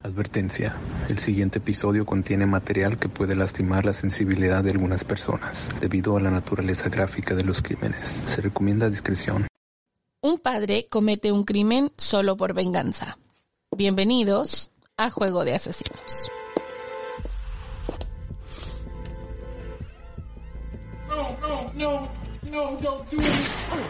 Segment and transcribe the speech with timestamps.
[0.00, 0.76] Advertencia.
[1.08, 6.20] El siguiente episodio contiene material que puede lastimar la sensibilidad de algunas personas debido a
[6.20, 8.22] la naturaleza gráfica de los crímenes.
[8.26, 9.48] Se recomienda discreción.
[10.22, 13.18] Un padre comete un crimen solo por venganza.
[13.76, 16.30] Bienvenidos a Juego de Asesinos.
[21.08, 22.08] No, no, no,
[22.48, 23.88] no, don't do it.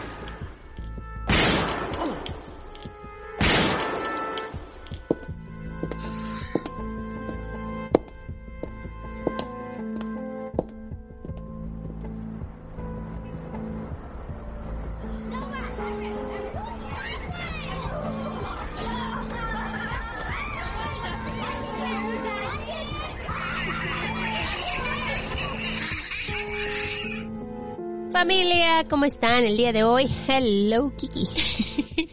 [28.19, 30.13] Familia, ¿cómo están el día de hoy?
[30.27, 31.25] Hello, Kiki.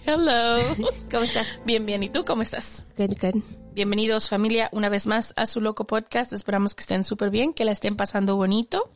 [0.06, 0.62] Hello.
[1.10, 1.48] ¿Cómo estás?
[1.64, 2.00] Bien, bien.
[2.04, 2.86] ¿Y tú cómo estás?
[2.96, 3.42] Good, good.
[3.72, 6.32] Bienvenidos familia una vez más a su loco podcast.
[6.32, 8.92] Esperamos que estén súper bien, que la estén pasando bonito.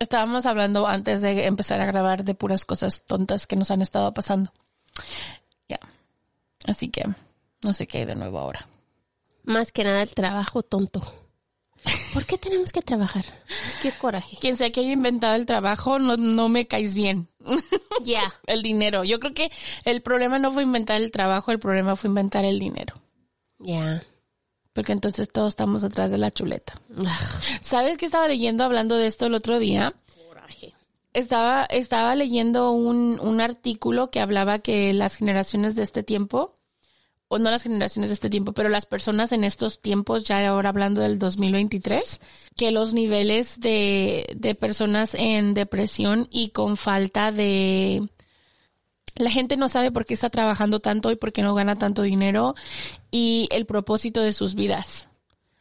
[0.00, 4.12] Estábamos hablando antes de empezar a grabar de puras cosas tontas que nos han estado
[4.12, 4.52] pasando.
[5.68, 5.78] Ya.
[6.66, 7.04] Así que
[7.62, 8.66] no sé qué hay de nuevo ahora.
[9.44, 11.19] Más que nada el trabajo tonto.
[12.12, 13.24] ¿Por qué tenemos que trabajar?
[13.82, 14.36] Qué coraje.
[14.40, 17.28] Quien sea que haya inventado el trabajo, no, no me caes bien.
[18.02, 18.32] Ya.
[18.46, 19.04] el dinero.
[19.04, 19.50] Yo creo que
[19.84, 22.94] el problema no fue inventar el trabajo, el problema fue inventar el dinero.
[23.58, 24.02] Ya.
[24.72, 26.80] Porque entonces todos estamos atrás de la chuleta.
[27.62, 29.92] ¿Sabes qué estaba leyendo hablando de esto el otro día?
[30.28, 30.72] Coraje.
[31.12, 36.54] Estaba, estaba leyendo un, un artículo que hablaba que las generaciones de este tiempo,
[37.32, 40.70] o no las generaciones de este tiempo, pero las personas en estos tiempos, ya ahora
[40.70, 42.20] hablando del 2023,
[42.56, 48.08] que los niveles de, de personas en depresión y con falta de...
[49.14, 52.02] La gente no sabe por qué está trabajando tanto y por qué no gana tanto
[52.02, 52.56] dinero
[53.12, 55.08] y el propósito de sus vidas.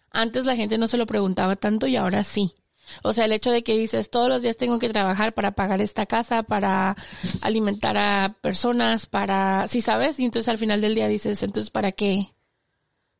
[0.09, 2.56] Antes la gente no se lo preguntaba tanto y ahora sí.
[3.03, 5.81] O sea, el hecho de que dices, todos los días tengo que trabajar para pagar
[5.81, 6.95] esta casa, para
[7.41, 11.91] alimentar a personas, para, sí sabes, y entonces al final del día dices, entonces, ¿para
[11.91, 12.33] qué?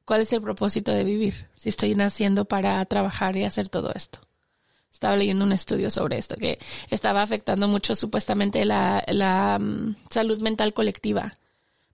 [0.06, 1.50] ¿Cuál es el propósito de vivir?
[1.56, 4.20] Si estoy naciendo para trabajar y hacer todo esto.
[4.92, 6.60] Estaba leyendo un estudio sobre esto, que
[6.90, 11.38] estaba afectando mucho supuestamente la, la mm, salud mental colectiva.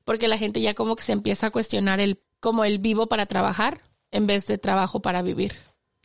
[0.05, 3.25] Porque la gente ya como que se empieza a cuestionar el, como el vivo para
[3.25, 3.81] trabajar
[4.11, 5.53] en vez de trabajo para vivir.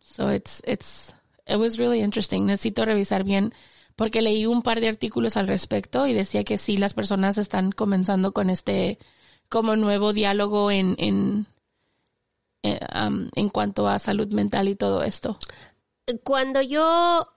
[0.02, 1.14] So it's, it's,
[1.50, 2.46] it was really interesting.
[2.46, 3.52] Necesito revisar bien
[3.96, 7.72] porque leí un par de artículos al respecto y decía que sí, las personas están
[7.72, 8.98] comenzando con este
[9.50, 11.46] como nuevo diálogo en, en,
[12.62, 15.38] eh, um, en cuanto a salud mental y todo esto.
[16.22, 17.28] Cuando yo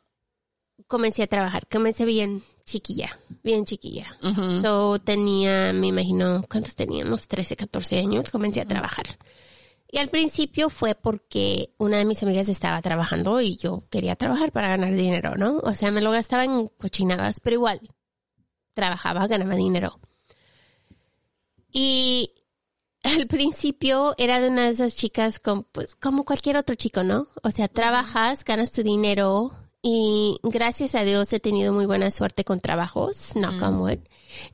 [0.88, 4.18] comencé a trabajar, comencé bien chiquilla, bien chiquilla.
[4.62, 7.28] So tenía, me imagino, ¿cuántos teníamos?
[7.28, 9.06] 13, 14 años, comencé a trabajar.
[9.94, 14.52] Y al principio fue porque una de mis amigas estaba trabajando y yo quería trabajar
[14.52, 15.60] para ganar dinero, ¿no?
[15.60, 17.80] O sea, me lo gastaba en cochinadas, pero igual,
[18.74, 20.00] trabajaba, ganaba dinero.
[21.72, 22.32] Y
[23.04, 27.28] al principio era de una de esas chicas como, pues, como cualquier otro chico, ¿no?
[27.44, 29.52] O sea, trabajas, ganas tu dinero
[29.84, 34.00] y gracias a Dios he tenido muy buena suerte con trabajos, knock on wood.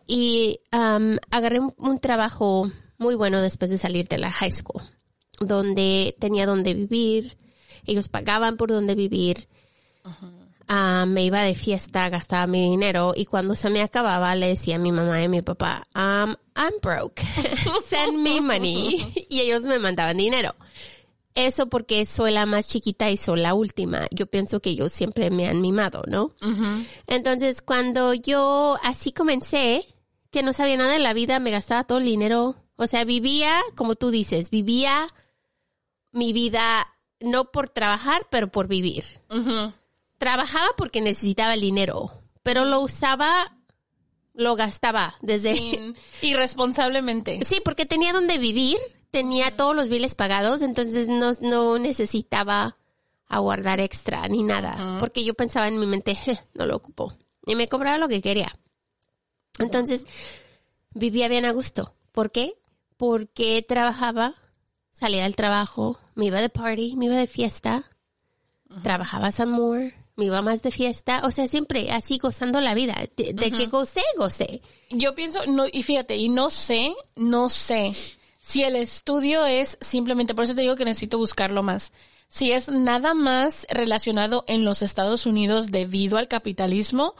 [0.06, 4.84] Y um, agarré un, un trabajo muy bueno después de salir de la high school,
[5.40, 7.38] donde tenía donde vivir,
[7.86, 9.48] ellos pagaban por donde vivir.
[10.68, 14.76] Ah, me iba de fiesta, gastaba mi dinero y cuando se me acababa le decía
[14.76, 17.24] a mi mamá y a mi papá, um, I'm broke,
[17.88, 20.56] send me money y ellos me mandaban dinero.
[21.34, 24.08] Eso porque soy la más chiquita y soy la última.
[24.12, 26.36] Yo pienso que ellos siempre me han mimado, ¿no?
[27.08, 29.86] Entonces cuando yo así comencé,
[30.32, 32.56] que no sabía nada de la vida, me gastaba todo el dinero.
[32.76, 35.08] O sea, vivía, como tú dices, vivía
[36.20, 36.88] mi vida
[37.20, 39.04] no por trabajar, pero por vivir
[40.20, 42.12] trabajaba porque necesitaba el dinero,
[42.44, 43.58] pero lo usaba,
[44.34, 45.94] lo gastaba desde...
[46.22, 47.40] Irresponsablemente.
[47.44, 48.78] Sí, porque tenía donde vivir,
[49.12, 52.78] tenía todos los biles pagados, entonces no, no necesitaba
[53.28, 57.56] aguardar extra ni nada, porque yo pensaba en mi mente, "Je, no lo ocupo, y
[57.56, 58.58] me cobraba lo que quería.
[59.60, 60.06] Entonces,
[60.92, 61.94] vivía bien a gusto.
[62.12, 62.56] ¿Por qué?
[62.98, 64.34] Porque trabajaba
[64.92, 67.90] salía del trabajo, me iba de party, me iba de fiesta,
[68.84, 72.96] trabajaba some more, me iba más de fiesta, o sea, siempre así gozando la vida.
[73.16, 74.62] De, de que gocé, gocé.
[74.90, 77.94] Yo pienso, no, y fíjate, y no sé, no sé
[78.40, 81.94] si el estudio es simplemente, por eso te digo que necesito buscarlo más,
[82.30, 87.16] si es nada más relacionado en los Estados Unidos debido al capitalismo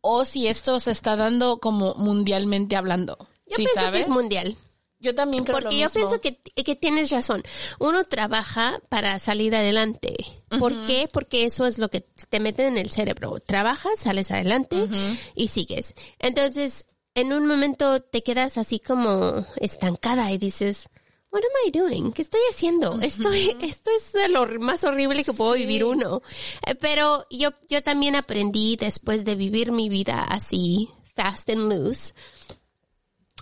[0.00, 3.16] o si esto se está dando como mundialmente hablando.
[3.46, 3.92] Yo ¿Sí pienso sabes?
[3.92, 4.56] que es mundial.
[5.02, 6.00] Yo también creo Porque lo yo mismo.
[6.08, 7.42] pienso que, que tienes razón.
[7.78, 10.14] Uno trabaja para salir adelante.
[10.58, 11.08] ¿Por qué?
[11.12, 12.00] Porque eso es lo que
[12.30, 13.38] te meten en el cerebro.
[13.44, 14.88] Trabajas, sales adelante
[15.34, 15.94] y sigues.
[16.18, 20.88] Entonces, en un momento te quedas así como estancada y dices,
[21.32, 22.12] What am I doing?
[22.12, 23.00] ¿Qué estoy haciendo?
[23.00, 26.20] Estoy, esto es de lo más horrible que puedo vivir uno.
[26.66, 32.12] Eh, Pero yo, yo también aprendí después de vivir mi vida así, fast and loose,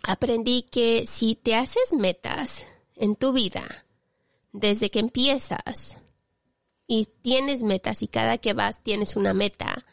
[0.03, 2.67] aprendí que si te haces metas
[2.97, 3.85] en tu vida,
[4.53, 5.97] desde que empiezas
[6.87, 9.87] y tienes metas y cada que vas tienes una meta,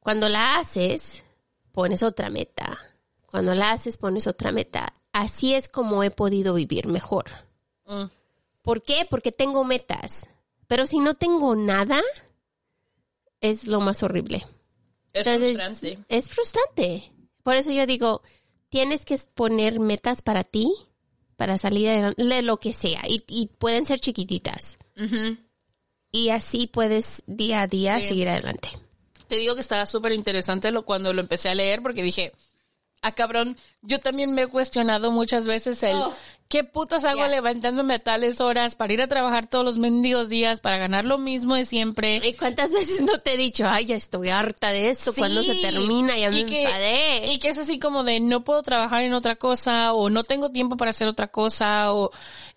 [0.00, 1.24] cuando la haces,
[1.72, 2.78] pones otra meta.
[3.26, 4.94] Cuando la haces, pones otra meta.
[5.12, 7.26] Así es como he podido vivir mejor.
[7.84, 8.04] Mm.
[8.62, 9.06] ¿Por qué?
[9.08, 10.30] Porque tengo metas.
[10.66, 12.00] Pero si no tengo nada,
[13.40, 14.46] es lo más horrible.
[15.12, 16.04] Es Entonces, frustrante.
[16.08, 17.12] Es frustrante.
[17.42, 18.22] Por eso yo digo,
[18.68, 20.72] tienes que poner metas para ti,
[21.36, 23.02] para salir adelante, de lo que sea.
[23.06, 24.78] Y, y pueden ser chiquititas.
[26.10, 28.70] Y así puedes día a día seguir adelante.
[29.28, 32.32] Te digo que estaba súper interesante lo, cuando lo empecé a leer porque dije,
[33.02, 36.12] ah cabrón, yo también me he cuestionado muchas veces el, Oh.
[36.48, 40.60] ¿qué putas hago levantándome a tales horas para ir a trabajar todos los mendigos días,
[40.60, 42.16] para ganar lo mismo de siempre?
[42.24, 45.20] ¿Y cuántas veces no te he dicho, ay, ya estoy harta de esto, Sí.
[45.20, 47.32] cuando se termina, ya me que- enfadé?
[47.32, 50.50] Y que es así como de no puedo trabajar en otra cosa o no tengo
[50.50, 52.10] tiempo para hacer otra cosa o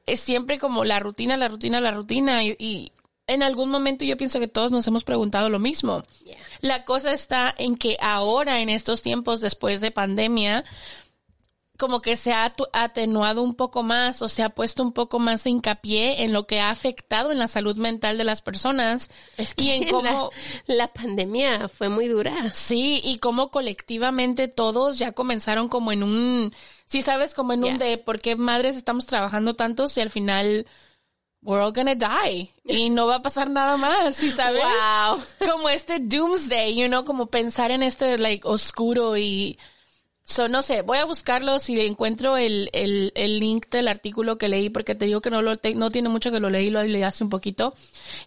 [0.07, 2.91] es siempre como la rutina, la rutina, la rutina y, y
[3.27, 6.03] en algún momento yo pienso que todos nos hemos preguntado lo mismo.
[6.23, 6.37] Yeah.
[6.61, 10.63] La cosa está en que ahora en estos tiempos después de pandemia
[11.81, 15.43] como que se ha atenuado un poco más o se ha puesto un poco más
[15.43, 19.55] de hincapié en lo que ha afectado en la salud mental de las personas Es
[19.57, 20.29] y en cómo
[20.67, 22.51] la, la pandemia fue muy dura.
[22.53, 26.53] Sí, y cómo colectivamente todos ya comenzaron como en un,
[26.85, 30.67] sí sabes, como en un de por qué madres estamos trabajando tantos y al final
[31.41, 34.63] we're all gonna die y no va a pasar nada más, ¿sí sabes?
[34.63, 35.23] Wow.
[35.49, 39.57] Como este doomsday, you know, como pensar en este like oscuro y
[40.23, 44.47] So, no sé, voy a buscarlo si encuentro el, el, el link del artículo que
[44.49, 46.81] leí, porque te digo que no lo te- no tiene mucho que lo leí, lo
[46.83, 47.73] leí hace un poquito.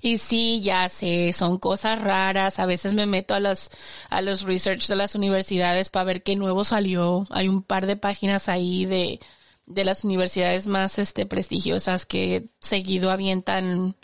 [0.02, 2.58] Y sí, ya sé, son cosas raras.
[2.58, 3.70] A veces me meto a los,
[4.10, 7.26] a los research de las universidades para ver qué nuevo salió.
[7.30, 9.20] Hay un par de páginas ahí de,
[9.66, 13.96] de las universidades más, este, prestigiosas que seguido avientan,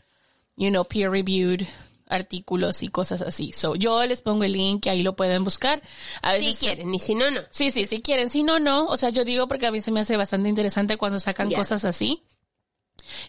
[0.57, 1.67] you know, peer reviewed
[2.11, 3.53] artículos y cosas así.
[3.53, 5.83] So, yo les pongo el link y ahí lo pueden buscar.
[6.23, 7.41] A Si quieren, y si no, no.
[7.51, 8.31] Sí, sí, si quieren.
[8.31, 8.87] Si no, no.
[8.87, 11.85] O sea, yo digo porque a mí se me hace bastante interesante cuando sacan cosas
[11.85, 12.23] así.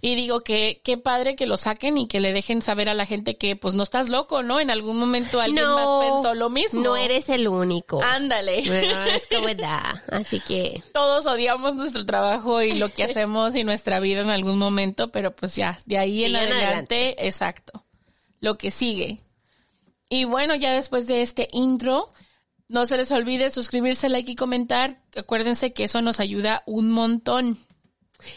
[0.01, 3.05] Y digo que qué padre que lo saquen y que le dejen saber a la
[3.05, 4.59] gente que pues no estás loco, ¿no?
[4.59, 6.81] En algún momento alguien no, más pensó lo mismo.
[6.81, 8.01] No eres el único.
[8.03, 8.63] Ándale.
[8.65, 10.03] Bueno, es como da.
[10.09, 14.57] Así que, Todos odiamos nuestro trabajo y lo que hacemos y nuestra vida en algún
[14.57, 17.27] momento, pero pues ya, de ahí en adelante, adelante.
[17.27, 17.85] exacto.
[18.39, 19.19] Lo que sigue.
[20.09, 22.11] Y bueno, ya después de este intro,
[22.67, 25.01] no se les olvide suscribirse, like y comentar.
[25.15, 27.57] Acuérdense que eso nos ayuda un montón.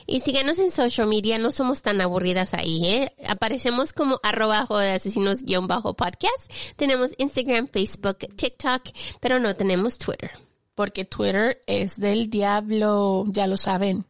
[0.07, 3.12] Y síganos en social media, no somos tan aburridas ahí, ¿eh?
[3.26, 6.50] Aparecemos como arroba de asesinos guion bajo podcast.
[6.76, 8.83] Tenemos Instagram, Facebook, TikTok,
[9.21, 10.33] pero no tenemos Twitter.
[10.75, 14.07] porque Twitter es del diablo, ya lo saben.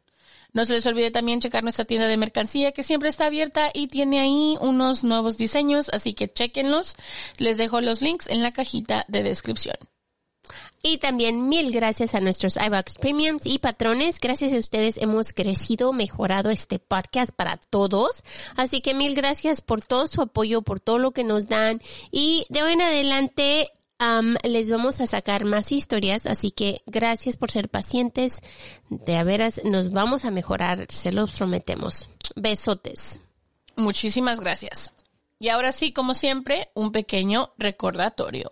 [0.52, 3.88] No se les olvide también checar nuestra tienda de mercancía que siempre está abierta y
[3.88, 6.94] tiene ahí unos nuevos diseños, así que chequenlos.
[7.38, 9.76] Les dejo los links en la cajita de descripción.
[10.86, 14.20] Y también mil gracias a nuestros iBox Premiums y patrones.
[14.20, 18.22] Gracias a ustedes hemos crecido, mejorado este podcast para todos.
[18.54, 21.80] Así que mil gracias por todo su apoyo, por todo lo que nos dan.
[22.10, 23.70] Y de hoy en adelante
[24.42, 26.26] les vamos a sacar más historias.
[26.26, 28.42] Así que gracias por ser pacientes.
[28.90, 32.10] De a veras nos vamos a mejorar, se los prometemos.
[32.36, 33.20] Besotes.
[33.74, 34.92] Muchísimas gracias.
[35.38, 38.50] Y ahora sí, como siempre, un pequeño recordatorio.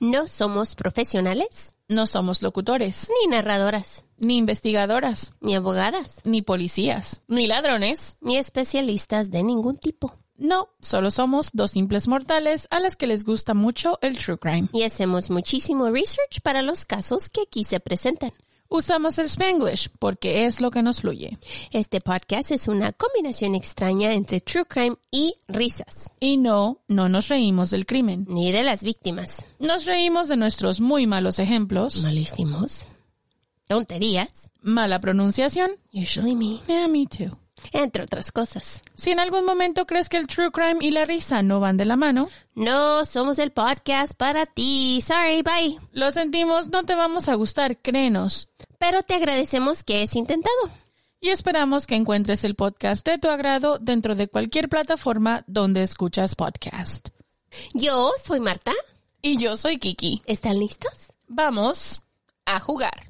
[0.00, 7.46] No somos profesionales, No somos locutores, ni narradoras, ni investigadoras, ni abogadas, ni policías, ni
[7.46, 8.16] ladrones.
[8.20, 10.16] ni especialistas de ningún tipo.
[10.36, 14.68] No, solo somos dos simples mortales a las que les gusta mucho el true crime.
[14.72, 18.32] y hacemos muchísimo research para los casos que aquí se presentan.
[18.78, 21.38] Usamos el Spanglish porque es lo que nos fluye.
[21.70, 27.28] Este podcast es una combinación extraña entre true crime y risas, Y no, no nos
[27.28, 28.26] reímos del crimen.
[28.28, 29.46] ni de las víctimas.
[29.60, 32.86] Nos reímos de nuestros muy malos ejemplos, Malísimos.
[33.68, 34.50] Tonterías.
[34.60, 36.58] mala pronunciación, Usually me.
[36.66, 37.30] yeah, me too.
[37.72, 38.82] Entre otras cosas.
[38.94, 41.84] Si en algún momento crees que el true crime y la risa no van de
[41.84, 45.00] la mano, No somos el podcast para ti.
[45.00, 45.78] Sorry, bye.
[45.92, 48.48] lo sentimos, no te vamos a gustar, créenos.
[48.78, 50.54] Pero te agradecemos que es intentado.
[51.20, 56.34] Y esperamos que encuentres el podcast de tu agrado dentro de cualquier plataforma donde escuchas
[56.34, 57.08] podcast.
[57.72, 58.72] Yo soy Marta.
[59.22, 60.20] Y yo soy Kiki.
[60.26, 61.12] ¿Están listos?
[61.28, 62.02] Vamos
[62.44, 63.06] a jugar.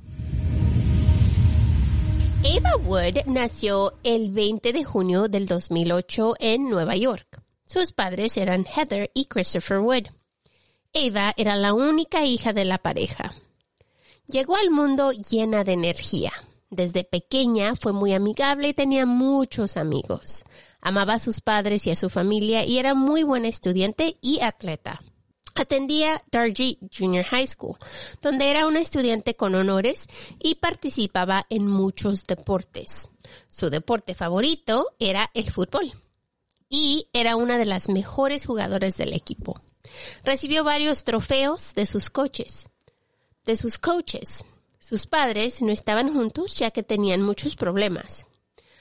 [2.44, 7.42] Ava Wood nació el 20 de junio del 2008 en Nueva York.
[7.64, 10.08] Sus padres eran Heather y Christopher Wood.
[10.92, 13.34] Ava era la única hija de la pareja.
[14.26, 16.34] Llegó al mundo llena de energía.
[16.68, 20.44] Desde pequeña fue muy amigable y tenía muchos amigos.
[20.82, 25.00] Amaba a sus padres y a su familia y era muy buena estudiante y atleta.
[25.54, 27.76] Atendía Dargy Junior High School,
[28.20, 30.08] donde era una estudiante con honores
[30.40, 33.08] y participaba en muchos deportes.
[33.48, 35.92] Su deporte favorito era el fútbol
[36.68, 39.60] y era una de las mejores jugadoras del equipo.
[40.24, 42.68] Recibió varios trofeos de sus coches,
[43.44, 44.44] de sus coaches.
[44.80, 48.26] Sus padres no estaban juntos ya que tenían muchos problemas.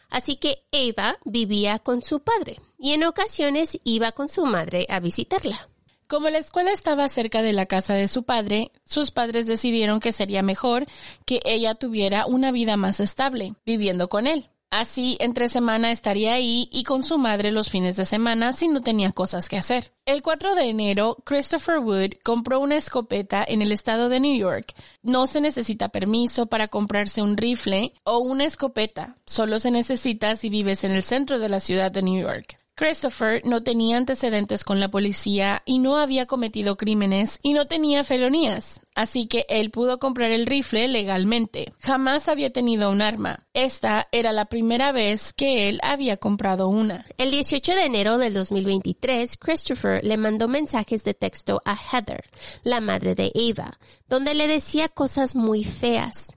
[0.10, 5.00] Así que Eva vivía con su padre y en ocasiones iba con su madre a
[5.00, 5.70] visitarla.
[6.14, 10.12] Como la escuela estaba cerca de la casa de su padre, sus padres decidieron que
[10.12, 10.86] sería mejor
[11.26, 14.48] que ella tuviera una vida más estable, viviendo con él.
[14.70, 18.82] Así, entre semana estaría ahí y con su madre los fines de semana si no
[18.82, 19.92] tenía cosas que hacer.
[20.06, 24.76] El 4 de enero, Christopher Wood compró una escopeta en el estado de New York.
[25.02, 29.18] No se necesita permiso para comprarse un rifle o una escopeta.
[29.26, 32.60] Solo se necesita si vives en el centro de la ciudad de New York.
[32.76, 38.04] Christopher no tenía antecedentes con la policía y no había cometido crímenes y no tenía
[38.04, 41.72] felonías, así que él pudo comprar el rifle legalmente.
[41.80, 43.46] Jamás había tenido un arma.
[43.54, 47.06] Esta era la primera vez que él había comprado una.
[47.20, 52.26] El 18 de enero del 2023, Christopher le mandó mensajes de texto a Heather,
[52.64, 53.78] la madre de Ava,
[54.10, 56.34] donde le decía cosas muy feas.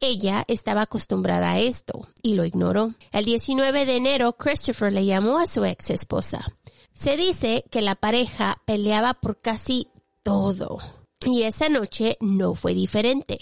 [0.00, 2.94] Ella estaba acostumbrada a esto y lo ignoró.
[3.12, 6.44] El 19 de enero, Christopher le llamó a su ex esposa.
[6.92, 9.88] Se dice que la pareja peleaba por casi
[10.22, 10.78] todo.
[11.24, 13.38] Y esa noche no fue diferente.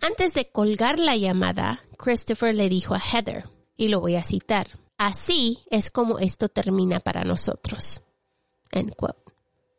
[0.00, 4.68] Antes de colgar la llamada, Christopher le dijo a Heather, y lo voy a citar,
[4.96, 8.02] así es como esto termina para nosotros.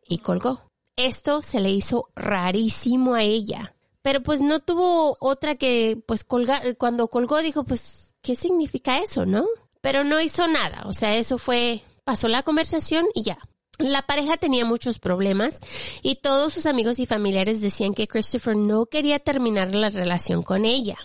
[0.08, 0.64] Y colgó.
[0.96, 6.78] Esto se le hizo rarísimo a ella pero pues no tuvo otra que pues colgar,
[6.78, 9.46] cuando colgó dijo pues, ¿qué significa eso, no?
[9.82, 13.40] Pero no hizo nada, o sea, eso fue, pasó la conversación y ya.
[13.78, 15.60] La pareja tenía muchos problemas
[16.02, 20.66] y todos sus amigos y familiares decían que Christopher no quería terminar la relación con
[20.66, 20.98] ella.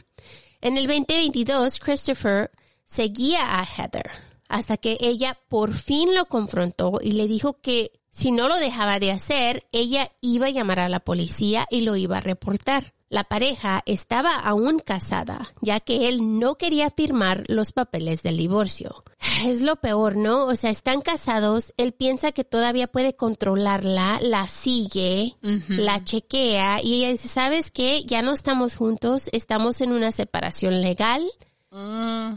[0.61, 2.51] En el 2022, Christopher
[2.85, 4.11] seguía a Heather
[4.49, 9.01] hasta que ella por fin lo confrontó y le dijo que si no lo dejaba
[9.01, 12.95] de hacer, ella iba a llamar a la policía y lo iba a reportar.
[13.09, 19.03] La pareja estaba aún casada, ya que él no quería firmar los papeles del divorcio.
[19.45, 20.47] Es lo peor, ¿no?
[20.47, 25.35] O sea, están casados, él piensa que todavía puede controlarla, la sigue,
[25.69, 28.05] la chequea y ella dice, ¿sabes qué?
[28.07, 31.25] Ya no estamos juntos, estamos en una separación legal,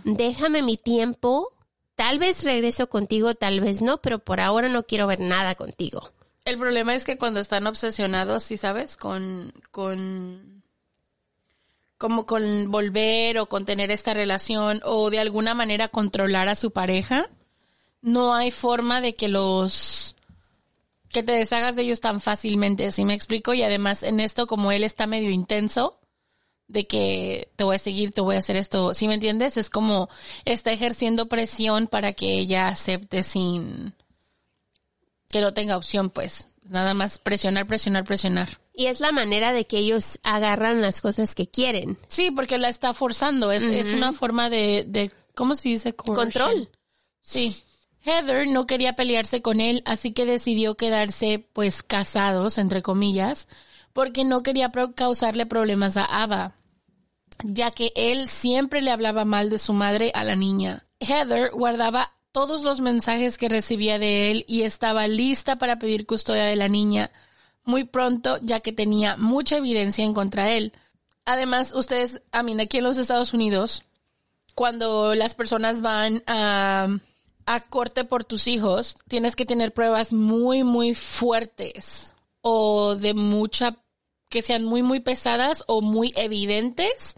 [0.06, 1.54] déjame mi tiempo,
[1.98, 6.12] Tal vez regreso contigo, tal vez no, pero por ahora no quiero ver nada contigo.
[6.46, 8.98] El problema es que cuando están obsesionados, ¿sí sabes?
[8.98, 10.62] Con, con,
[11.98, 16.70] como con volver o con tener esta relación o de alguna manera controlar a su
[16.70, 17.32] pareja,
[18.04, 20.16] no hay forma de que los,
[21.10, 23.56] que te deshagas de ellos tan fácilmente, ¿sí me explico?
[23.56, 26.00] Y además en esto como él está medio intenso,
[26.68, 29.58] de que te voy a seguir, te voy a hacer esto, ¿sí me entiendes?
[29.58, 30.10] Es como
[30.46, 33.94] está ejerciendo presión para que ella acepte sin
[35.30, 36.48] que no tenga opción, pues.
[36.64, 38.60] Nada más presionar, presionar, presionar.
[38.74, 41.98] Y es la manera de que ellos agarran las cosas que quieren.
[42.08, 43.52] Sí, porque la está forzando.
[43.52, 45.94] Es, es una forma de, de, ¿cómo se dice?
[45.94, 46.26] Coercion.
[46.26, 46.70] Control.
[47.22, 47.64] Sí.
[48.04, 53.48] Heather no quería pelearse con él, así que decidió quedarse, pues, casados, entre comillas,
[53.94, 56.57] porque no quería causarle problemas a Ava,
[57.44, 60.86] ya que él siempre le hablaba mal de su madre a la niña.
[61.00, 66.46] Heather guardaba todos los mensajes que recibía de él y estaba lista para pedir custodia
[66.46, 67.12] de la niña
[67.68, 70.74] muy pronto, ya que tenía mucha evidencia en contra de él.
[71.26, 73.84] Además, ustedes, a mí, aquí en los Estados Unidos,
[74.56, 76.88] cuando las personas van a,
[77.46, 83.76] a corte por tus hijos, tienes que tener pruebas muy, muy fuertes o de mucha,
[84.30, 87.16] que sean muy, muy pesadas o muy evidentes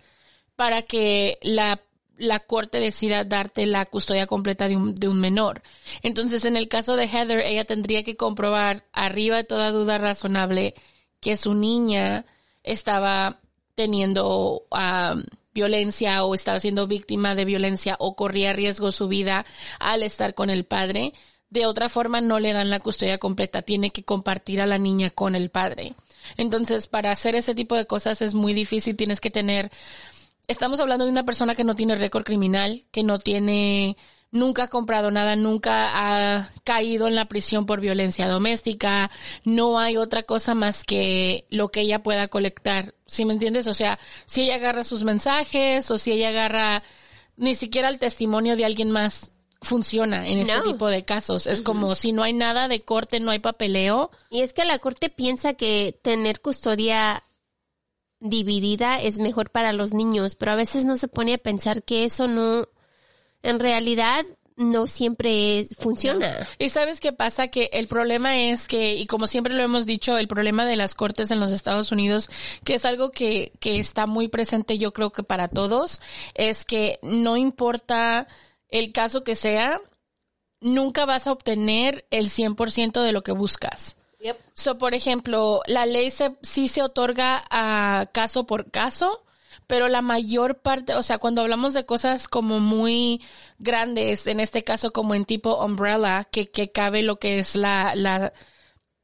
[0.60, 1.80] para que la,
[2.18, 5.62] la corte decida darte la custodia completa de un, de un menor.
[6.04, 10.76] Entonces, en el caso de Heather, ella tendría que comprobar arriba de toda duda razonable
[11.22, 12.26] que su niña
[12.62, 13.40] estaba
[13.76, 15.24] teniendo um,
[15.54, 19.46] violencia o estaba siendo víctima de violencia o corría riesgo su vida
[19.80, 21.14] al estar con el padre.
[21.50, 25.10] De otra forma no le dan la custodia completa, tiene que compartir a la niña
[25.10, 25.94] con el padre.
[26.36, 29.72] Entonces, para hacer ese tipo de cosas es muy difícil, tienes que tener,
[30.50, 33.96] estamos hablando de una persona que no tiene récord criminal, que no tiene
[34.32, 39.10] nunca ha comprado nada, nunca ha caído en la prisión por violencia doméstica,
[39.44, 43.68] no hay otra cosa más que lo que ella pueda colectar, ¿sí me entiendes?
[43.68, 46.84] O sea, si ella agarra sus mensajes o si ella agarra
[47.38, 50.64] ni siquiera el testimonio de alguien más funciona en este No.
[50.64, 51.48] tipo de casos.
[51.48, 54.12] Es como si no hay nada de corte, no hay papeleo.
[54.30, 57.24] Y es que la corte piensa que tener custodia
[58.20, 62.04] dividida es mejor para los niños, pero a veces no se pone a pensar que
[62.04, 62.68] eso no,
[63.44, 64.26] en realidad
[64.58, 66.46] no siempre es- funciona.
[66.58, 70.18] Y sabes qué pasa que el problema es que, y como siempre lo hemos dicho,
[70.18, 72.30] el problema de las cortes en los Estados Unidos,
[72.66, 76.02] que es algo que, que está muy presente yo creo que para todos,
[76.34, 78.28] es que no importa
[78.68, 79.80] el caso que sea,
[80.60, 83.96] nunca vas a obtener el 100% de lo que buscas.
[84.54, 89.24] So, por ejemplo, la ley se, sí se otorga a caso por caso,
[89.68, 93.22] pero la mayor parte, o sea, cuando hablamos de cosas como muy
[93.60, 97.94] grandes, en este caso como en tipo umbrella, que, que cabe lo que es la,
[97.96, 98.34] la,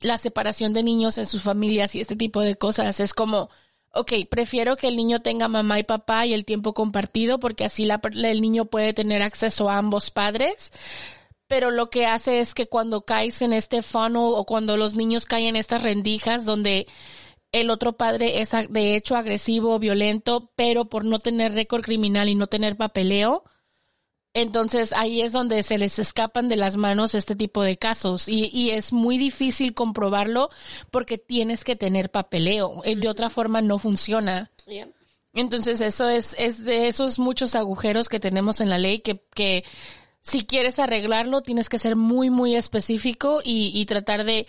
[0.02, 3.50] la separación de niños en sus familias y este tipo de cosas, es como,
[3.94, 7.86] ok, prefiero que el niño tenga mamá y papá y el tiempo compartido porque así
[7.86, 10.72] la, el niño puede tener acceso a ambos padres
[11.48, 15.26] pero lo que hace es que cuando caes en este funnel o cuando los niños
[15.26, 16.88] caen en estas rendijas donde
[17.52, 22.36] el otro padre es de hecho agresivo, violento, pero por no tener récord criminal y
[22.36, 23.44] no tener papeleo,
[24.34, 28.50] entonces ahí es donde se les escapan de las manos este tipo de casos y,
[28.52, 30.50] y es muy difícil comprobarlo
[30.92, 32.82] porque tienes que tener papeleo.
[32.84, 34.52] Eh, De otra forma no funciona.
[35.34, 39.64] Entonces eso es, es de esos muchos agujeros que tenemos en la ley que, que
[40.26, 44.48] si quieres arreglarlo tienes que ser muy, muy específico y, y tratar de,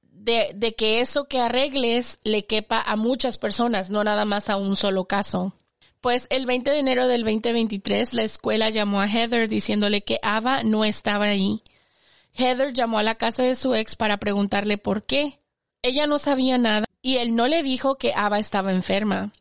[0.00, 4.56] de, de que eso que arregles le quepa a muchas personas, no nada más a
[4.56, 5.52] un solo caso.
[6.00, 10.62] Pues el 20 de enero del 2023 la escuela llamó a Heather diciéndole que Ava
[10.62, 11.62] no estaba ahí.
[12.32, 15.38] Heather llamó a la casa de su ex para preguntarle por qué.
[15.82, 19.32] Ella no sabía nada y él no le dijo que Ava estaba enferma.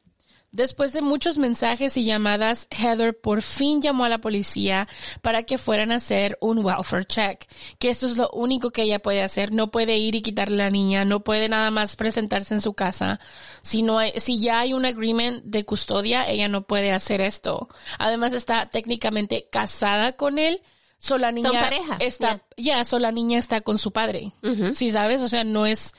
[0.54, 4.88] Después de muchos mensajes y llamadas, Heather por fin llamó a la policía
[5.24, 7.48] para que fueran a hacer un welfare check,
[7.80, 9.52] que eso es lo único que ella puede hacer.
[9.52, 12.76] No puede ir y quitarle a la niña, no puede nada más presentarse en su
[12.76, 13.20] casa.
[13.64, 17.68] Si no hay, si ya hay un agreement de custodia, ella no puede hacer esto.
[17.98, 20.62] Además está técnicamente casada con él.
[21.00, 24.34] So la niña pareja, está, ya, so la niña está con su padre.
[24.76, 25.96] Si sabes, o sea, no es,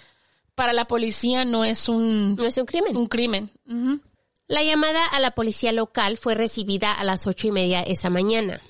[0.54, 2.96] para la policía no es un, No es un crimen.
[2.96, 3.50] un crimen.
[4.46, 8.60] La llamada a la policía local fue recibida a las ocho y media esa mañana.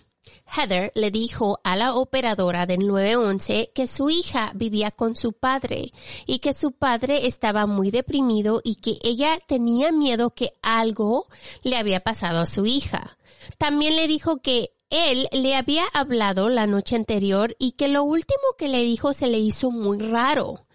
[0.47, 5.93] Heather le dijo a la operadora del 911 que su hija vivía con su padre
[6.27, 11.27] y que su padre estaba muy deprimido y que ella tenía miedo que algo
[11.65, 13.19] le había pasado a su hija.
[13.59, 18.45] También le dijo que él le había hablado la noche anterior y que lo último
[18.57, 20.67] que le dijo se le hizo muy raro.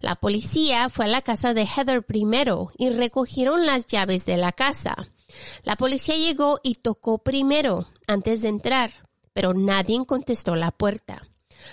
[0.00, 4.52] La policía fue a la casa de Heather primero y recogieron las llaves de la
[4.52, 5.08] casa.
[5.62, 8.92] La policía llegó y tocó primero antes de entrar,
[9.32, 11.28] pero nadie contestó la puerta.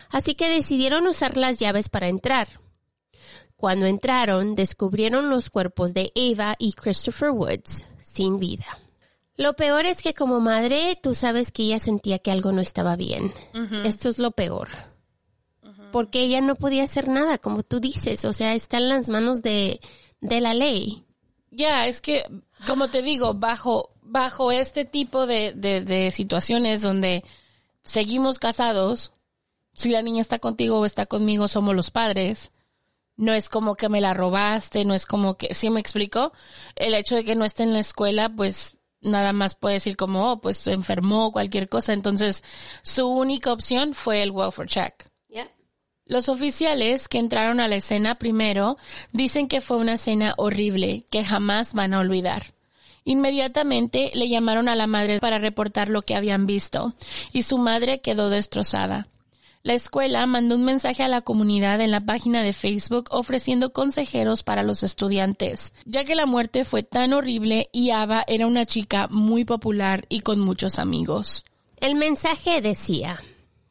[0.09, 2.47] Así que decidieron usar las llaves para entrar.
[3.55, 8.79] Cuando entraron, descubrieron los cuerpos de Ava y Christopher Woods sin vida.
[9.37, 12.95] Lo peor es que como madre, tú sabes que ella sentía que algo no estaba
[12.95, 13.33] bien.
[13.83, 14.94] Esto es lo peor
[15.91, 19.41] porque ella no podía hacer nada, como tú dices, o sea, está en las manos
[19.41, 19.79] de,
[20.21, 21.05] de la ley.
[21.51, 22.23] Ya, es que,
[22.67, 27.23] como te digo, bajo, bajo este tipo de, de, de situaciones donde
[27.83, 29.13] seguimos casados,
[29.73, 32.51] si la niña está contigo o está conmigo, somos los padres.
[33.17, 36.33] No es como que me la robaste, no es como que, ¿sí me explico?
[36.75, 40.31] El hecho de que no esté en la escuela, pues nada más puede decir como,
[40.31, 41.93] oh, pues se enfermó, cualquier cosa.
[41.93, 42.43] Entonces,
[42.81, 45.14] su única opción fue el welfare check.
[46.07, 48.77] Los oficiales que entraron a la escena primero
[49.11, 52.53] dicen que fue una escena horrible que jamás van a olvidar.
[53.05, 56.93] Inmediatamente le llamaron a la madre para reportar lo que habían visto,
[57.33, 59.07] y su madre quedó destrozada.
[59.63, 64.43] La escuela mandó un mensaje a la comunidad en la página de Facebook ofreciendo consejeros
[64.43, 69.07] para los estudiantes, ya que la muerte fue tan horrible y Ava era una chica
[69.09, 71.45] muy popular y con muchos amigos.
[71.77, 73.23] El mensaje decía,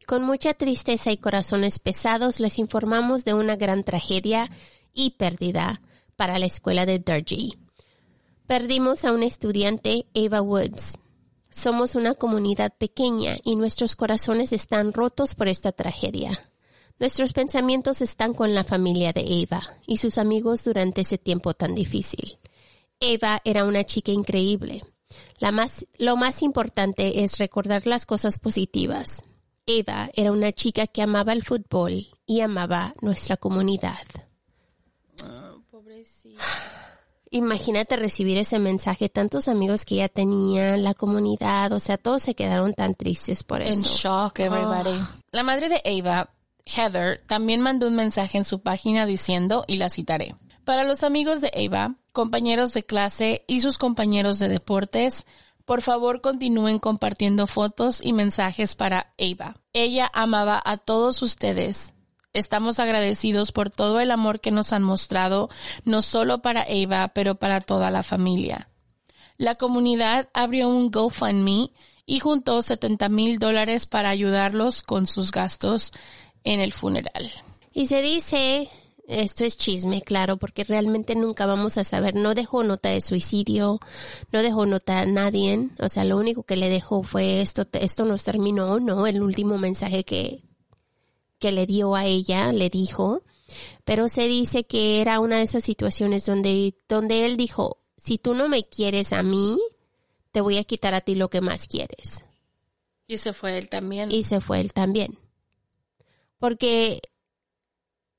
[0.04, 4.50] con mucha tristeza y corazones pesados les informamos de una gran tragedia
[4.92, 5.80] y pérdida
[6.16, 7.58] para la escuela de Durgee.
[8.46, 10.98] Perdimos a un estudiante, Ava Woods.
[11.50, 16.50] Somos una comunidad pequeña y nuestros corazones están rotos por esta tragedia.
[16.98, 21.74] Nuestros pensamientos están con la familia de Ava y sus amigos durante ese tiempo tan
[21.74, 22.38] difícil.
[23.00, 24.84] Ava era una chica increíble.
[25.98, 29.24] Lo más importante es recordar las cosas positivas.
[29.66, 34.02] Ava era una chica que amaba el fútbol y amaba nuestra comunidad.
[37.30, 42.34] Imagínate recibir ese mensaje, tantos amigos que ya tenía, la comunidad, o sea, todos se
[42.34, 43.72] quedaron tan tristes por eso.
[43.72, 44.96] En shock, everybody.
[45.32, 46.30] La madre de Ava,
[46.64, 50.36] Heather, también mandó un mensaje en su página diciendo, y la citaré.
[50.64, 55.26] Para los amigos de Ava, compañeros de clase y sus compañeros de deportes,
[55.64, 59.56] por favor continúen compartiendo fotos y mensajes para Ava.
[59.72, 61.94] Ella amaba a todos ustedes
[62.34, 65.48] Estamos agradecidos por todo el amor que nos han mostrado,
[65.84, 68.68] no solo para Eva, pero para toda la familia.
[69.38, 71.70] La comunidad abrió un GoFundMe
[72.06, 75.92] y juntó 70 mil dólares para ayudarlos con sus gastos
[76.42, 77.30] en el funeral.
[77.72, 78.68] Y se dice,
[79.06, 83.80] esto es chisme, claro, porque realmente nunca vamos a saber, no dejó nota de suicidio,
[84.32, 88.04] no dejó nota a nadie, o sea, lo único que le dejó fue esto, esto
[88.04, 89.06] nos terminó, ¿no?
[89.06, 90.42] El último mensaje que,
[91.38, 93.22] que le dio a ella, le dijo,
[93.84, 98.34] pero se dice que era una de esas situaciones donde, donde él dijo, si tú
[98.34, 99.58] no me quieres a mí,
[100.32, 102.24] te voy a quitar a ti lo que más quieres.
[103.06, 104.10] Y se fue él también.
[104.10, 105.18] Y se fue él también.
[106.38, 107.02] Porque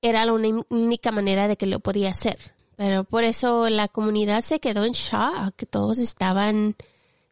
[0.09, 2.53] era la única manera de que lo podía hacer.
[2.75, 5.63] Pero por eso la comunidad se quedó en shock.
[5.69, 6.75] Todos estaban...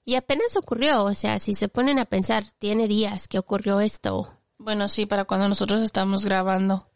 [0.06, 1.04] Y apenas ocurrió.
[1.04, 4.30] O sea, si se ponen a pensar, tiene días que ocurrió esto.
[4.58, 6.88] Bueno, sí, para cuando nosotros estamos grabando.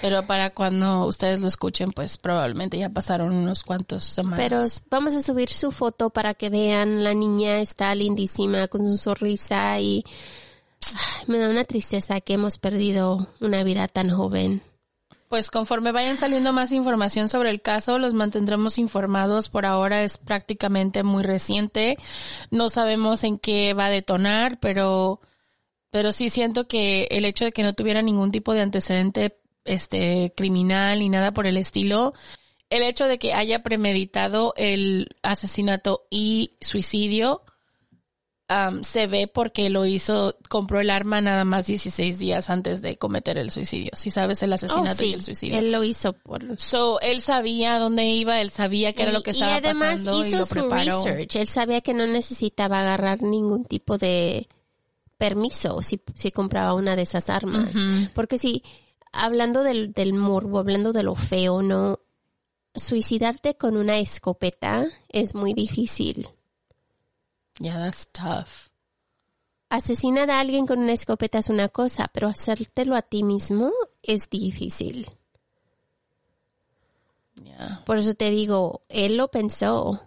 [0.00, 4.38] Pero para cuando ustedes lo escuchen, pues probablemente ya pasaron unos cuantos semanas.
[4.38, 7.02] Pero vamos a subir su foto para que vean.
[7.02, 10.04] La niña está lindísima con su sonrisa y
[11.26, 14.62] me da una tristeza que hemos perdido una vida tan joven.
[15.32, 19.48] Pues conforme vayan saliendo más información sobre el caso, los mantendremos informados.
[19.48, 21.96] Por ahora es prácticamente muy reciente.
[22.50, 25.22] No sabemos en qué va a detonar, pero
[25.90, 30.34] pero sí siento que el hecho de que no tuviera ningún tipo de antecedente este
[30.36, 32.12] criminal ni nada por el estilo,
[32.68, 37.42] el hecho de que haya premeditado el asesinato y suicidio
[38.82, 43.38] se ve porque lo hizo, compró el arma nada más 16 días antes de cometer
[43.38, 43.90] el suicidio.
[43.94, 45.58] Si sabes el asesinato oh, y el suicidio.
[45.58, 46.58] Él lo hizo por.
[46.58, 49.88] So, él sabía dónde iba, él sabía qué era lo que estaba pasando.
[49.88, 51.36] Y además hizo su research.
[51.36, 54.48] Él sabía que no necesitaba agarrar ningún tipo de
[55.18, 57.70] permiso si, si compraba una de esas armas.
[58.14, 58.62] Porque si,
[59.12, 62.00] hablando del, del morbo, hablando de lo feo, no,
[62.74, 66.28] suicidarte con una escopeta es muy difícil.
[67.62, 68.70] Yeah, that's tough.
[69.68, 73.70] Asesinar a alguien con una escopeta es una cosa, pero hacértelo a ti mismo
[74.02, 75.06] es difícil.
[77.42, 77.82] Yeah.
[77.86, 80.02] Por eso te digo, él lo pensó.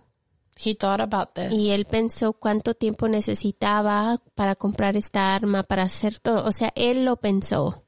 [0.57, 1.51] He thought about this.
[1.51, 6.45] Y él pensó cuánto tiempo necesitaba para comprar esta arma, para hacer todo.
[6.45, 7.85] O sea, él lo pensó.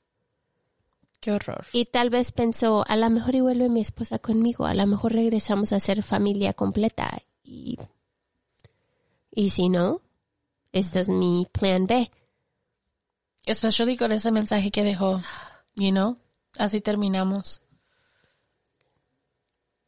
[1.19, 1.65] Qué horror.
[1.73, 5.13] Y tal vez pensó, a lo mejor y vuelve mi esposa conmigo, a lo mejor
[5.13, 7.19] regresamos a ser familia completa.
[7.43, 7.77] Y,
[9.37, 10.01] y si no,
[10.71, 12.09] este es mi plan B.
[13.45, 15.21] Especially con ese mensaje que dejó,
[15.75, 16.17] you know,
[16.57, 17.61] así terminamos.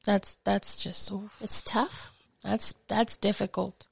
[0.06, 2.12] That's, that's just, it's tough.
[2.44, 3.86] That's, that's difficult.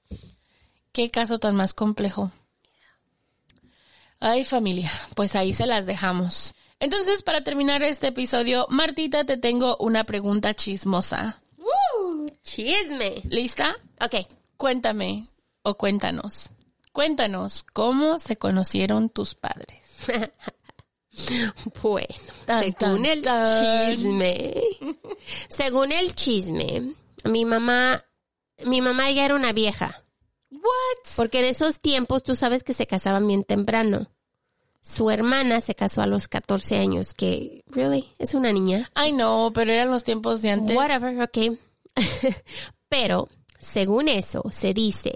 [0.94, 2.32] Qué caso tan más complejo.
[4.20, 6.54] Ay, familia, pues ahí se las dejamos.
[6.80, 11.42] Entonces, para terminar este episodio, Martita, te tengo una pregunta chismosa.
[11.58, 12.28] ¡Woo!
[12.44, 13.24] ¡Chisme!
[13.24, 13.76] ¿Lista?
[14.00, 14.28] Ok.
[14.56, 15.28] Cuéntame,
[15.68, 16.50] o cuéntanos.
[16.94, 19.82] Cuéntanos, ¿cómo se conocieron tus padres?
[21.84, 22.08] bueno,
[22.46, 24.64] según el chisme,
[25.50, 26.94] según el chisme,
[27.26, 28.02] mi mamá
[28.64, 30.04] mi mamá ya era una vieja.
[30.50, 31.16] What?
[31.18, 34.10] Porque en esos tiempos tú sabes que se casaban bien temprano.
[34.82, 38.90] Su hermana se casó a los 14 años, que, really, es una niña.
[38.96, 40.76] Ay, no, pero eran los tiempos de antes.
[40.76, 41.60] Whatever, ok.
[42.90, 43.28] pero
[43.60, 45.14] según eso, se dice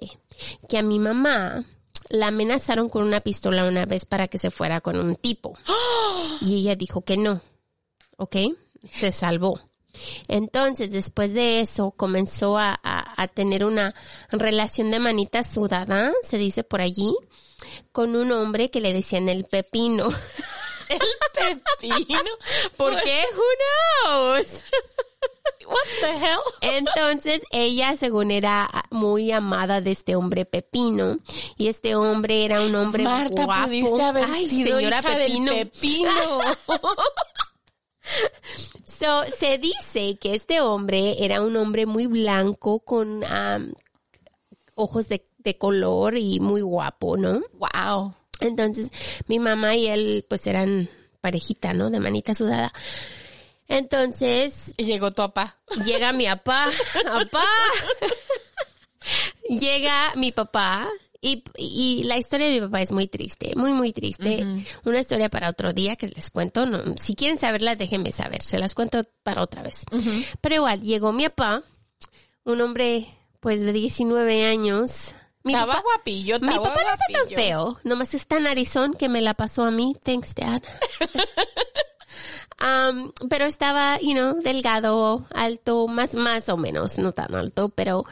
[0.70, 1.64] que a mi mamá
[2.10, 5.58] la amenazaron con una pistola una vez para que se fuera con un tipo.
[6.42, 7.42] Y ella dijo que no.
[8.18, 8.36] ¿Ok?
[8.92, 9.60] Se salvó.
[10.28, 13.94] Entonces, después de eso, comenzó a, a- a tener una
[14.32, 17.14] relación de manita sudada, se dice por allí,
[17.92, 20.08] con un hombre que le decían el pepino.
[21.80, 22.20] Pepino.
[22.78, 23.24] ¿Por qué?
[23.36, 24.64] Who knows?
[25.68, 26.40] What the hell?
[26.62, 31.18] Entonces ella, según era muy amada de este hombre Pepino,
[31.58, 33.68] y este hombre era un hombre Marta, guapo.
[33.68, 35.54] pudiste haber Ay, sido señora hija Pepino.
[35.54, 36.10] del Pepino.
[38.84, 43.74] So, se dice que este hombre era un hombre muy blanco con am,
[44.76, 47.42] ojos de, de color y muy guapo, ¿no?
[47.54, 48.14] wow.
[48.40, 48.90] Entonces,
[49.28, 50.90] mi mamá y él, pues eran
[51.22, 51.92] parejita, ¿no?
[51.92, 52.74] De manita sudada.
[53.72, 55.58] Entonces, llegó tu papá.
[55.86, 56.70] llega mi papá,
[57.06, 57.46] papá.
[59.48, 60.90] llega mi papá
[61.22, 64.46] y, y la historia de mi papá es muy triste, muy, muy triste.
[64.84, 66.66] Una historia para otro día que les cuento.
[66.66, 68.42] No, si quieren saberla, déjenme saber.
[68.42, 69.86] Se las cuento para otra vez.
[70.42, 71.64] Pero igual, llegó mi papá,
[72.44, 73.08] un hombre
[73.40, 75.14] pues de 19 años.
[75.44, 77.80] Mi estaba papá, guapillo, mi papá no está tan feo.
[77.86, 79.96] Nomás está narizón que me la pasó a mí.
[80.04, 80.62] Thanks, Dad.
[82.62, 88.06] Um, pero estaba, you know, delgado, alto, más, más o menos, no tan alto, pero,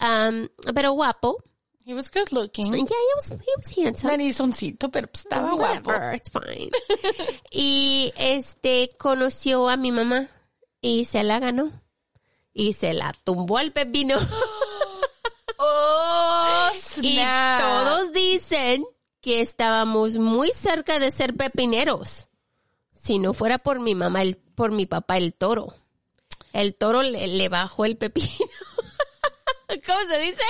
[0.00, 1.42] um, pero guapo.
[1.84, 2.72] He was good looking.
[2.72, 4.10] Yeah, he was, he was handsome.
[4.10, 5.90] Narizoncito, pero pues estaba guapo.
[5.90, 6.70] Whatever, it's fine.
[7.50, 10.28] y este, conoció a mi mamá
[10.82, 11.72] y se la ganó.
[12.52, 14.18] Y se la tumbó al pepino.
[15.60, 16.70] Oh,
[17.02, 17.60] y snap.
[17.60, 18.84] todos dicen
[19.20, 22.27] que estábamos muy cerca de ser pepineros.
[22.98, 25.74] Si no fuera por mi mamá, el, por mi papá, el toro.
[26.52, 28.26] El toro le, bajó el pepino.
[29.86, 30.42] ¿Cómo se dice?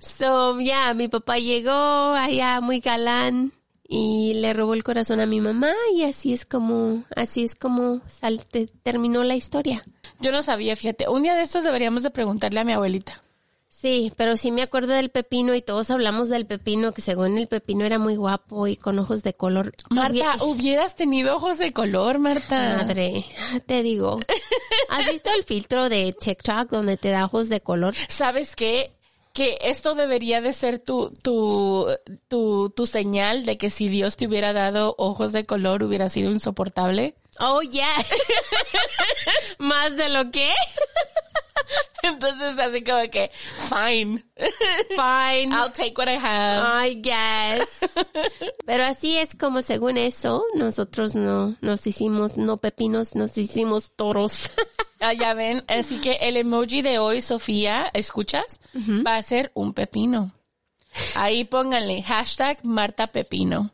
[0.00, 3.52] so, ya, mi papá llegó allá muy galán
[3.88, 8.02] y le robó el corazón a mi mamá y así es como, así es como
[8.82, 9.82] terminó la historia.
[10.20, 11.08] Yo no sabía, fíjate.
[11.08, 13.22] Un día de estos deberíamos de preguntarle a mi abuelita.
[13.70, 17.46] Sí, pero sí me acuerdo del pepino y todos hablamos del pepino, que según el
[17.46, 19.72] pepino era muy guapo y con ojos de color.
[19.90, 22.78] Marta, hubieras tenido ojos de color, Marta.
[22.78, 23.24] Madre,
[23.66, 24.18] te digo.
[24.88, 27.94] ¿Has visto el filtro de TikTok donde te da ojos de color?
[28.08, 28.92] ¿Sabes qué?
[29.32, 31.86] Que esto debería de ser tu, tu,
[32.26, 36.32] tu, tu señal de que si Dios te hubiera dado ojos de color hubiera sido
[36.32, 37.14] insoportable.
[37.40, 37.96] Oh, yeah.
[39.58, 40.52] ¿Más de lo que?
[42.02, 43.30] Entonces así como que,
[43.68, 44.24] fine.
[44.90, 45.52] Fine.
[45.54, 46.62] I'll take what I have.
[46.86, 47.68] I guess.
[48.66, 54.50] Pero así es como según eso, nosotros no nos hicimos no pepinos, nos hicimos toros.
[55.00, 55.64] Ah, ya ven.
[55.68, 58.60] Así que el emoji de hoy, Sofía, ¿escuchas?
[58.74, 60.32] Va a ser un pepino.
[61.14, 63.70] Ahí pónganle hashtag Marta Pepino.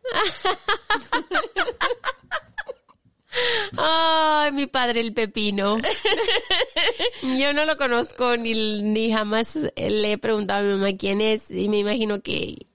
[3.77, 5.77] Ay, mi padre el pepino.
[7.38, 11.51] Yo no lo conozco ni, ni jamás le he preguntado a mi mamá quién es
[11.51, 12.66] y me imagino que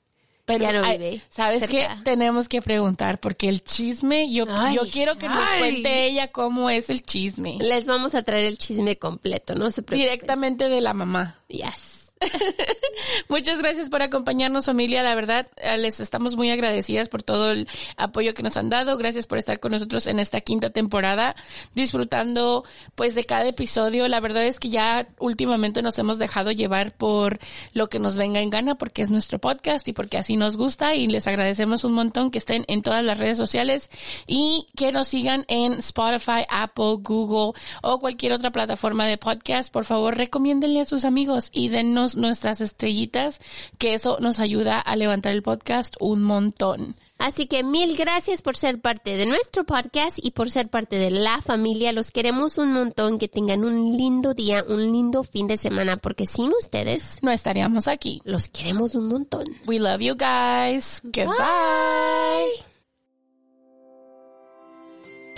[0.45, 1.21] Pero, ya no ay, vive.
[1.29, 1.87] ¿Sabes qué?
[2.03, 6.69] Tenemos que preguntar porque el chisme, yo, Ay, yo quiero que nos cuente ella cómo
[6.69, 7.57] es el chisme.
[7.59, 10.09] Les vamos a traer el chisme completo, no se preocupen.
[10.09, 11.39] Directamente de la mamá.
[11.47, 12.00] Yes.
[13.29, 17.67] Muchas gracias por acompañarnos familia, la verdad eh, les estamos muy agradecidas por todo el
[17.97, 21.35] apoyo que nos han dado, gracias por estar con nosotros en esta quinta temporada,
[21.73, 22.63] disfrutando
[22.95, 27.39] pues de cada episodio, la verdad es que ya últimamente nos hemos dejado llevar por
[27.73, 30.95] lo que nos venga en gana porque es nuestro podcast y porque así nos gusta
[30.95, 33.89] y les agradecemos un montón que estén en todas las redes sociales
[34.27, 39.85] y que nos sigan en Spotify, Apple, Google o cualquier otra plataforma de podcast, por
[39.85, 43.39] favor recomiéndenle a sus amigos y dennos nuestras estrellitas,
[43.77, 46.95] que eso nos ayuda a levantar el podcast un montón.
[47.17, 51.11] Así que mil gracias por ser parte de nuestro podcast y por ser parte de
[51.11, 51.91] la familia.
[51.91, 53.19] Los queremos un montón.
[53.19, 57.87] Que tengan un lindo día, un lindo fin de semana, porque sin ustedes No estaríamos
[57.87, 58.21] aquí.
[58.25, 59.43] los queremos un montón.
[59.67, 61.01] We love you guys.
[61.03, 62.65] Goodbye.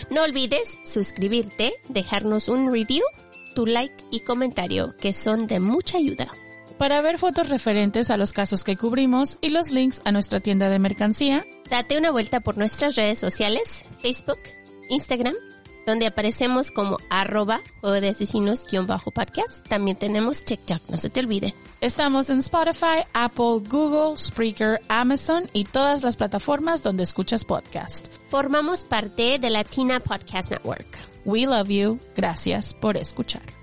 [0.10, 3.04] No olvides suscribirte, dejarnos un review,
[3.56, 6.32] tu like y comentario, que son de mucha ayuda.
[6.84, 10.68] Para ver fotos referentes a los casos que cubrimos y los links a nuestra tienda
[10.68, 14.42] de mercancía, Date una vuelta por nuestras redes sociales, Facebook,
[14.90, 15.34] Instagram,
[15.88, 19.66] donde aparecemos como arroba juego de asesinos guion bajo podcast.
[19.66, 21.56] También tenemos TikTok, no se te olvide.
[21.80, 28.08] estamos en Spotify, Apple, Google, Spreaker, Amazon y todas las plataformas donde escuchas podcast.
[28.28, 31.00] Formamos parte de Latina Podcast Network.
[31.24, 31.98] We love you.
[32.18, 33.63] Gracias por escuchar.